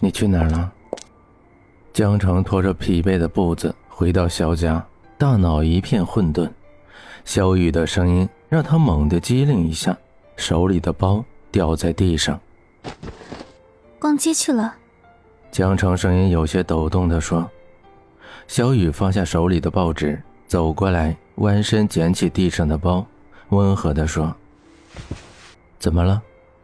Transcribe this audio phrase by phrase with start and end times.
[0.00, 0.72] 你去哪儿了？
[1.92, 4.84] 江城拖着疲惫的步子回到萧家，
[5.16, 6.50] 大脑一片混沌。
[7.24, 9.96] 萧雨的声音让他猛地机灵一下，
[10.36, 12.38] 手里的包掉在地上。
[13.98, 14.74] 逛街去了。
[15.50, 17.50] 江城声音有些抖动地说。
[18.46, 23.04] 小雨放下手里的报纸，走过来，弯身捡起地上的包，
[23.48, 24.32] 温和地说
[25.80, 26.22] ：“怎么了？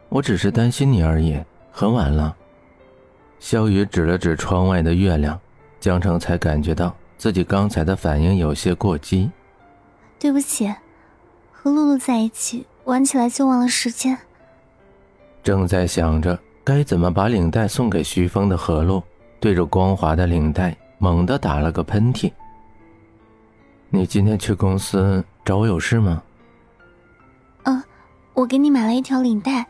[0.08, 1.42] 我只是担心你而已。
[1.72, 2.36] 很晚了。”
[3.42, 5.38] 萧雨指了指窗外的月亮，
[5.80, 9.28] 江城才感觉到自己刚才的反应有些过激。
[10.16, 10.72] 对不起，
[11.50, 14.16] 和露露在一起玩起来就忘了时间。
[15.42, 19.02] 正在想着该怎么把领带送给徐峰的何露，
[19.40, 22.30] 对着光滑的领带猛地打了个喷嚏。
[23.90, 26.22] 你今天去公司找我有事吗？
[27.64, 27.82] 嗯，
[28.34, 29.66] 我给你买了一条领带，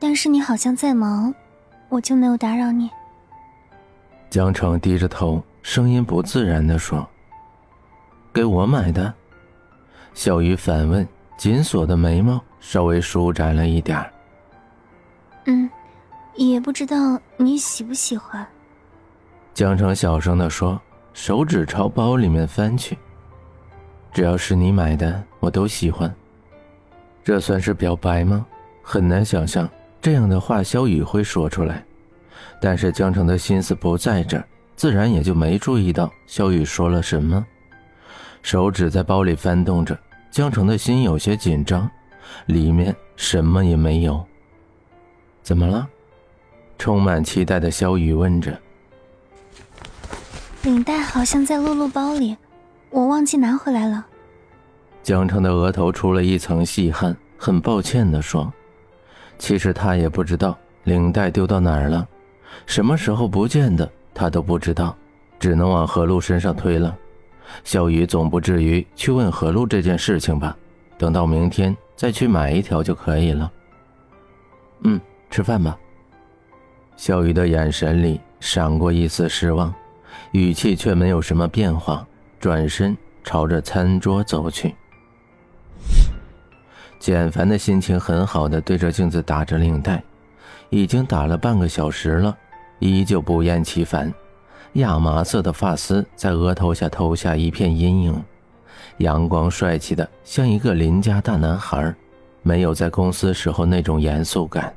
[0.00, 1.32] 但是你好像在忙，
[1.88, 2.90] 我就没有打扰你。
[4.34, 7.08] 江城低着头，声音不自然地说
[8.34, 9.14] ：“给我买的。”
[10.12, 14.04] 小雨反问，紧锁的眉毛稍微舒展了一点
[15.46, 15.70] 嗯，
[16.34, 18.44] 也不知道你喜不喜欢。
[19.54, 22.98] 江城小声地说，手指朝包里面翻去。
[24.12, 26.12] 只要是你买的，我都喜欢。
[27.22, 28.44] 这算是表白吗？
[28.82, 29.70] 很难想象
[30.02, 31.84] 这样的话，萧雨会说出来。
[32.60, 34.44] 但是江城的心思不在这儿，
[34.76, 37.44] 自然也就没注意到萧雨说了什么。
[38.42, 39.98] 手指在包里翻动着，
[40.30, 41.90] 江城的心有些紧张，
[42.46, 44.24] 里面什么也没有。
[45.42, 45.88] 怎么了？
[46.78, 48.58] 充满期待的萧雨问着。
[50.62, 52.36] 领带好像在露露包里，
[52.90, 54.04] 我忘记拿回来了。
[55.02, 58.50] 江城的额头出了一层细汗，很抱歉地说
[59.38, 62.08] ：“其实他也不知道领带丢到哪儿了。”
[62.66, 64.96] 什么时候不见的，他都不知道，
[65.38, 66.96] 只能往何露身上推了。
[67.62, 70.56] 小雨总不至于去问何露这件事情吧？
[70.96, 73.52] 等到明天再去买一条就可以了。
[74.84, 75.00] 嗯，
[75.30, 75.76] 吃饭吧。
[76.96, 79.72] 小雨的眼神里闪过一丝失望，
[80.32, 82.06] 语气却没有什么变化，
[82.38, 84.74] 转身朝着餐桌走去。
[86.98, 90.02] 简凡的心情很好的对着镜子打着领带，
[90.74, 92.36] 已经打了半个小时了。
[92.80, 94.12] 依旧不厌其烦，
[94.74, 98.24] 亚麻色的发丝在额头下投下一片阴影，
[98.98, 101.94] 阳光帅气的像一个邻家大男孩，
[102.42, 104.74] 没有在公司时候那种严肃感。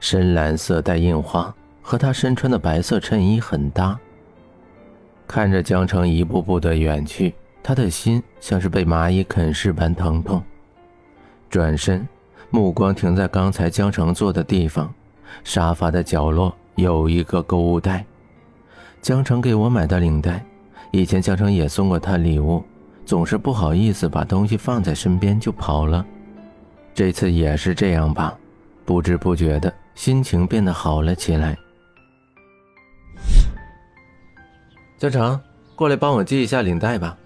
[0.00, 3.98] 深蓝色带印花，和他身穿的白色衬衣很搭。
[5.26, 10.42] 看着江城一步步的远去，他的心像是被蚂蚁啃噬般疼痛。
[11.48, 12.06] 转身，
[12.50, 14.92] 目光停在刚才江城坐的地方，
[15.44, 16.54] 沙发的角落。
[16.76, 18.06] 有一个购物袋，
[19.02, 20.44] 江城给我买的领带，
[20.92, 22.62] 以前江城也送过他礼物，
[23.04, 26.06] 总是不好意思把东西放在身边就跑了，
[26.94, 28.38] 这次也是这样吧，
[28.84, 31.58] 不知不觉的心情变得好了起来。
[34.98, 35.40] 江城，
[35.74, 37.18] 过来帮我系一下领带吧。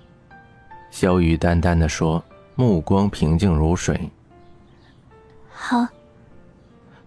[0.90, 4.00] 萧雨淡淡的说，目光平静如水。
[5.62, 5.86] 好。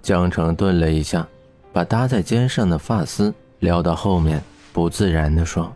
[0.02, 1.28] 江城顿了一下。
[1.76, 5.70] 把搭在肩上的发丝撩到后面，不自然地说：“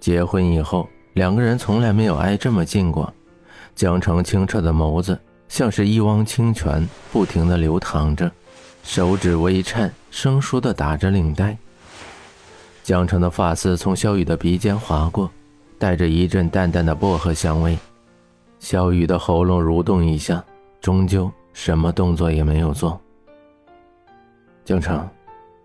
[0.00, 3.14] 结婚以后，两个人从来没有挨这么近过。”
[3.76, 5.16] 江城清澈的眸子
[5.48, 8.28] 像是一汪清泉，不停地流淌着，
[8.82, 11.56] 手指微颤，生疏地打着领带。
[12.82, 15.30] 江城的发丝从萧雨的鼻尖划过，
[15.78, 17.78] 带着一阵淡淡的薄荷香味。
[18.58, 20.44] 萧雨的喉咙蠕动一下，
[20.80, 22.98] 终究什么动作也没有做。
[24.64, 25.06] 江城，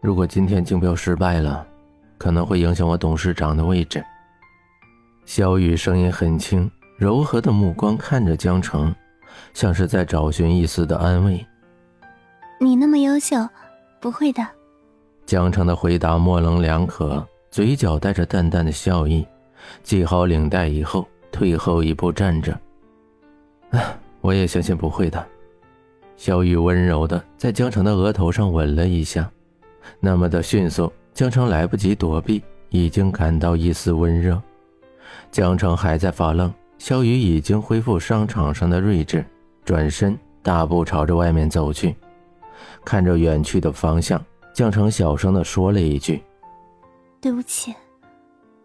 [0.02, 1.64] 如果今天竞标失败了，
[2.18, 4.04] 可能会影响我董事长的位置。
[5.24, 8.94] 萧雨声音很轻，柔和的目光看着江城，
[9.54, 11.46] 像是在找寻一丝的安慰。
[12.60, 13.48] 你那么优秀，
[14.02, 14.44] 不会的。
[15.28, 19.24] 江城的回答模棱两可，嘴角带着淡淡的笑意。
[19.84, 22.52] 系好领带以后，退后一步站着。
[23.70, 23.80] 啊，
[24.22, 25.24] 我也相信不会的。
[26.16, 29.30] 萧雨温柔的在江城的额头上吻了一下，
[30.00, 34.42] 那么的迅速，江城来不及躲避，已经感到一丝温热。
[35.32, 39.26] 江城还在发愣，萧雨已经恢复商场上的睿智，
[39.66, 41.96] 转身大步朝着外面走去，
[42.86, 44.24] 看着远去的方向，
[44.54, 46.22] 江城小声的说了一句
[47.20, 47.74] ：“对不起，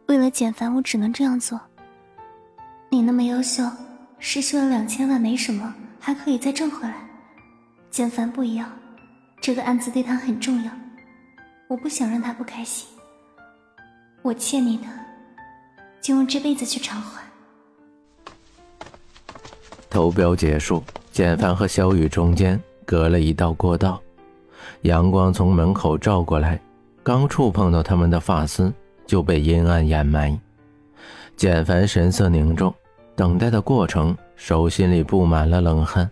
[0.06, 1.58] 为了简凡，我只能这样做。
[2.90, 3.64] 你那么优秀，
[4.18, 6.94] 失去了两千万没什么，还可以再挣回来。”
[7.90, 8.70] 简凡不一样，
[9.40, 10.70] 这个案子对他很重要。
[11.68, 12.88] 我不想让他不开心。
[14.22, 14.84] 我欠你的，
[16.00, 17.22] 就用这辈子去偿还。
[19.90, 24.00] 投标结束，简凡和小雨中间隔了一道过道，
[24.82, 26.60] 阳光从门口照过来，
[27.02, 28.72] 刚触碰到他们的发丝，
[29.06, 30.38] 就被阴暗掩埋。
[31.36, 32.72] 简凡神色凝重，
[33.16, 36.08] 等待的过程，手心里布满了冷汗。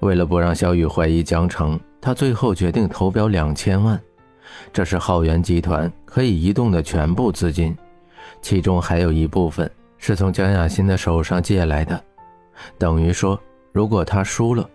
[0.00, 4.00] 为了不让小雨怀疑江城，他最后决定投标两千万。
[4.72, 7.76] 这是浩源集团可以移动的全部资金，
[8.40, 12.02] 其中还有一部分是从江亚欣的手上借来的。
[12.78, 13.38] 等于说，
[13.72, 14.68] 如果他输了，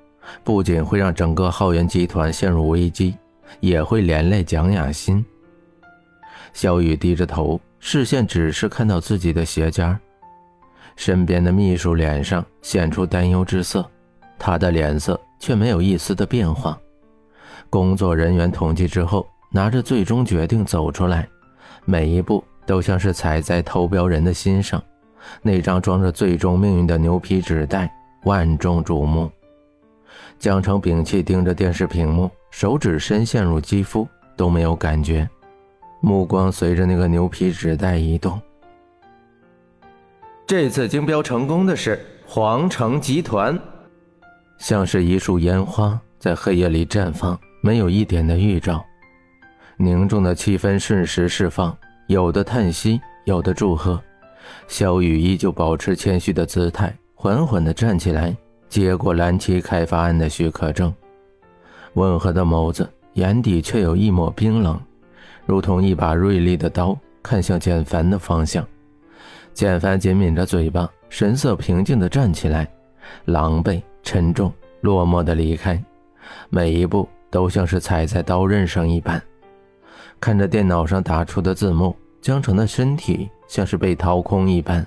[0.43, 3.15] 不仅会让整个浩源集团陷入危机，
[3.59, 5.23] 也会连累蒋雅欣。
[6.53, 9.99] 小雨低着头，视线只是看到自己的鞋尖
[10.95, 13.89] 身边的秘书脸上现出担忧之色。
[14.45, 16.77] 他的脸色却没有一丝的变化。
[17.69, 21.25] 工作人员统计之后，拿着最终决定走出来，
[21.85, 24.83] 每一步都像是踩在投标人的心上。
[25.41, 27.89] 那张装着最终命运的牛皮纸袋
[28.25, 29.31] 万众瞩目。
[30.37, 34.05] 江城屏气盯着电视屏幕，手指深陷入肌肤
[34.35, 35.25] 都没有感觉，
[36.01, 38.37] 目光随着那个牛皮纸袋移动。
[40.45, 43.57] 这次竞标成功的是皇城集团。
[44.57, 48.83] 像是一束烟花在黑夜里绽放，没有一点的预兆。
[49.77, 51.75] 凝重的气氛瞬时释放，
[52.07, 54.01] 有的叹息，有的祝贺。
[54.67, 58.35] 萧雨依旧保持谦虚的姿态，缓缓地站起来，
[58.69, 60.93] 接过蓝旗开发案的许可证。
[61.93, 64.79] 温和的眸子，眼底却有一抹冰冷，
[65.45, 68.65] 如同一把锐利的刀，看向简凡的方向。
[69.53, 72.67] 简凡紧抿着嘴巴，神色平静地站起来，
[73.25, 73.81] 狼狈。
[74.03, 75.81] 沉重、落寞的离开，
[76.49, 79.21] 每一步都像是踩在刀刃上一般。
[80.19, 84.85] 看着电脑上打出的字幕，江城的身体像是被掏空一般。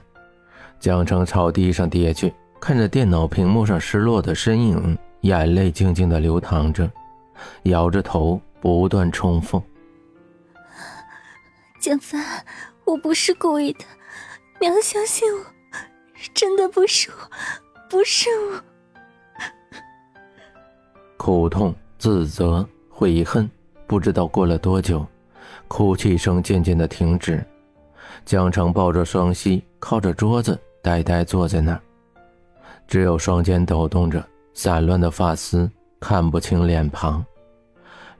[0.78, 6.90] 江城朝地上跌去，看着电脑屏幕上失落的身影，眼泪静静的流淌着，
[7.64, 9.62] 摇着头不断重复
[11.80, 12.22] ：“江帆，
[12.84, 13.84] 我不是故意的，
[14.60, 15.44] 你要相信我，
[16.34, 17.30] 真的不是我，
[17.88, 18.62] 不是我。”
[21.16, 23.50] 苦痛、自责、悔恨，
[23.86, 25.04] 不知道过了多久，
[25.68, 27.44] 哭泣声渐渐的停止。
[28.24, 31.80] 江城抱着双膝，靠着桌子，呆呆坐在那儿，
[32.86, 34.24] 只有双肩抖动着，
[34.54, 35.70] 散乱的发丝
[36.00, 37.24] 看不清脸庞。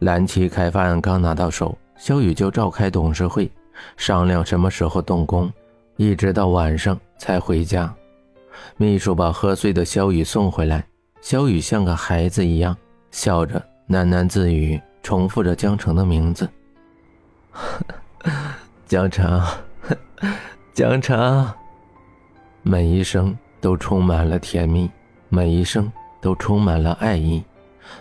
[0.01, 3.51] 蓝旗开发案刚拿到手，萧雨就召开董事会，
[3.97, 5.51] 商量什么时候动工，
[5.97, 7.93] 一直到晚上才回家。
[8.77, 10.87] 秘书把喝醉的萧雨送回来，
[11.21, 12.77] 萧雨像个孩子一样。
[13.17, 13.59] 笑着
[13.89, 16.47] 喃喃自语，重复着江城的名字。
[18.87, 19.43] 江城，
[20.75, 21.51] 江城，
[22.61, 24.91] 每一声都充满了甜蜜，
[25.31, 25.91] 每一声
[26.21, 27.43] 都充满了爱意，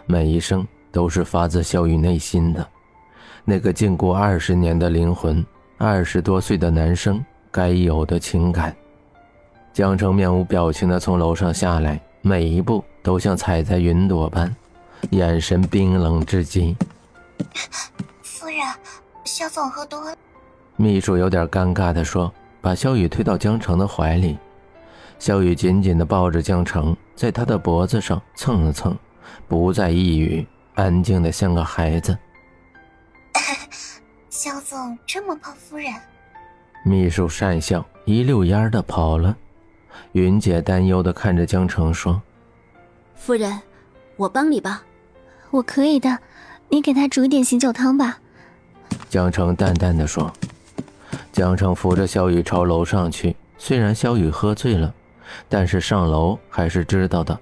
[0.05, 2.67] 每一声都是发自萧雨内心的，
[3.45, 5.43] 那个禁锢二十年的灵魂，
[5.77, 8.75] 二十多岁的男生该有的情感。
[9.71, 14.53] 江城面无表情的从楼上下来，每一步都像踩在云朵般。
[15.11, 16.75] 眼神冰冷至极。
[18.21, 18.59] 夫人，
[19.23, 20.15] 萧总喝多了。
[20.75, 24.37] 秘书有点尴尬地说，把萧雨推到江城的怀里。
[25.19, 28.97] 萧雨紧紧地抱着江城，在他的脖子上蹭了蹭，
[29.47, 32.17] 不再一语，安静的像个孩子。
[34.29, 35.93] 萧总这么怕夫人？
[36.83, 39.35] 秘书讪笑，一溜烟的跑了。
[40.11, 42.21] 云姐担忧的看着江城说
[43.15, 43.59] ：“夫人，
[44.17, 44.83] 我帮你吧。”
[45.55, 46.19] 我可以的，
[46.69, 48.19] 你给他煮一点醒酒汤吧。”
[49.09, 50.31] 江城淡淡的说。
[51.31, 54.93] 江城扶着萧雨朝楼上去，虽然萧雨喝醉了，
[55.49, 57.37] 但是上楼还是知道的，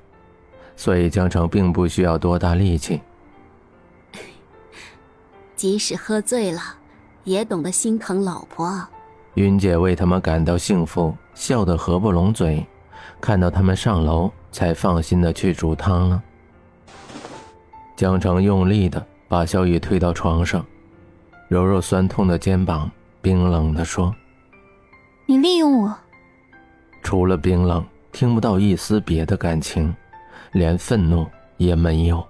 [0.76, 3.02] 所以江城并不需要多大力气。
[5.56, 6.60] 即使喝醉了，
[7.24, 8.84] 也懂得心疼老婆。
[9.36, 12.66] 云姐为他们感到幸福，笑得合不拢嘴。
[13.22, 16.22] 看到他们上楼，才放心的去煮汤了。
[18.04, 20.66] 江城用力的把小雨推到床上，
[21.48, 22.92] 揉揉酸痛的肩膀，
[23.22, 24.14] 冰冷的说
[25.26, 25.96] ：“你利用我。”
[27.02, 27.82] 除了冰冷，
[28.12, 29.96] 听不到一丝别的感情，
[30.52, 32.22] 连愤怒也没有。